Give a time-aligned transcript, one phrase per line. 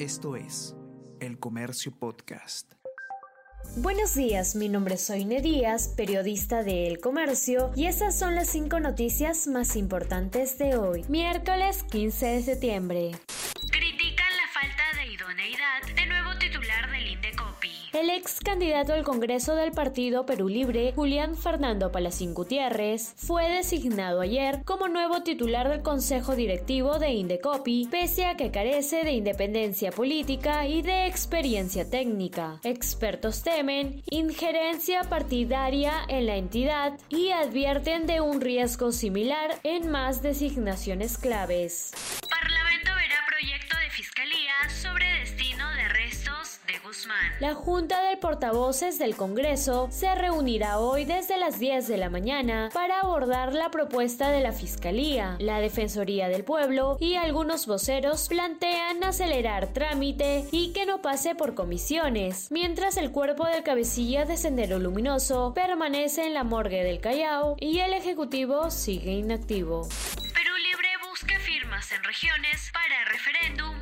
[0.00, 0.74] Esto es
[1.20, 2.72] El Comercio Podcast.
[3.76, 8.48] Buenos días, mi nombre es Soine Díaz, periodista de El Comercio, y estas son las
[8.48, 13.10] cinco noticias más importantes de hoy, miércoles 15 de septiembre.
[13.70, 17.79] Critican la falta de idoneidad del nuevo titular del Indecopi.
[17.92, 24.20] El ex candidato al Congreso del Partido Perú Libre, Julián Fernando Palacín Gutiérrez, fue designado
[24.20, 29.90] ayer como nuevo titular del Consejo Directivo de Indecopi, pese a que carece de independencia
[29.90, 32.60] política y de experiencia técnica.
[32.62, 40.22] Expertos temen injerencia partidaria en la entidad y advierten de un riesgo similar en más
[40.22, 41.90] designaciones claves.
[46.90, 47.32] Guzmán.
[47.38, 52.68] La Junta de Portavoces del Congreso se reunirá hoy desde las 10 de la mañana
[52.74, 55.36] para abordar la propuesta de la Fiscalía.
[55.38, 61.54] La Defensoría del Pueblo y algunos voceros plantean acelerar trámite y que no pase por
[61.54, 67.54] comisiones, mientras el cuerpo del cabecilla de Sendero Luminoso permanece en la morgue del Callao
[67.60, 69.88] y el Ejecutivo sigue inactivo.
[70.34, 73.79] Perú Libre busca firmas en regiones para referéndum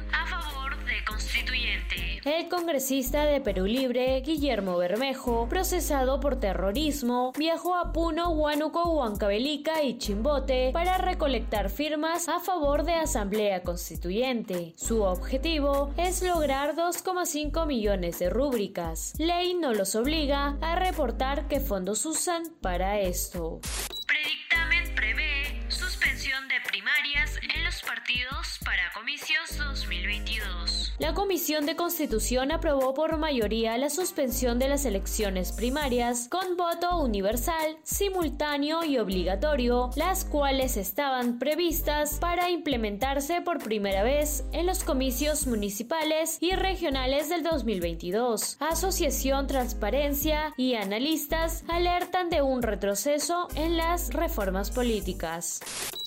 [2.29, 9.83] El congresista de Perú Libre, Guillermo Bermejo, procesado por terrorismo, viajó a Puno, Huánuco, Huancavelica
[9.83, 14.75] y Chimbote para recolectar firmas a favor de Asamblea Constituyente.
[14.77, 19.15] Su objetivo es lograr 2,5 millones de rúbricas.
[19.17, 23.61] Ley no los obliga a reportar qué fondos usan para esto.
[24.07, 30.78] Predictamen prevé suspensión de primarias en los partidos para comicios 2022.
[30.99, 36.99] La Comisión de Constitución aprobó por mayoría la suspensión de las elecciones primarias con voto
[36.99, 44.83] universal, simultáneo y obligatorio, las cuales estaban previstas para implementarse por primera vez en los
[44.83, 48.57] comicios municipales y regionales del 2022.
[48.59, 55.61] Asociación Transparencia y analistas alertan de un retroceso en las reformas políticas.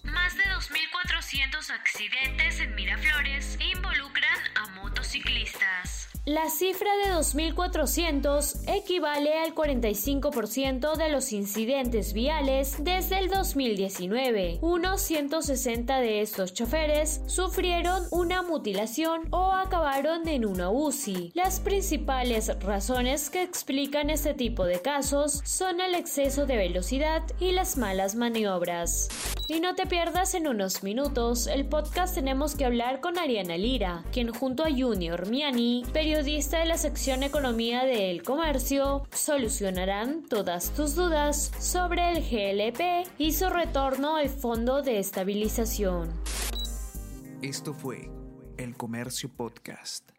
[0.04, 6.10] Más de 2.400 accidentes en Miraflores involucran a motociclistas.
[6.26, 14.60] La cifra de 2.400 equivale al 45% de los incidentes viales desde el 2019.
[14.62, 21.32] Unos 160 de estos choferes sufrieron una mutilación o acabaron en una UCI.
[21.34, 27.52] Las principales razones que explican este tipo de casos son el exceso de velocidad y
[27.52, 29.10] las malas maniobras.
[29.54, 34.06] Y no te pierdas en unos minutos el podcast Tenemos que hablar con Ariana Lira,
[34.14, 40.72] quien junto a Junior Miani, periodista de la sección Economía de El Comercio, solucionarán todas
[40.74, 46.10] tus dudas sobre el GLP y su retorno al Fondo de Estabilización.
[47.42, 48.10] Esto fue
[48.56, 50.12] El Comercio Podcast.